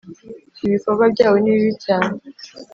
[0.67, 2.13] Ibikorwa byabo ni bibi cyane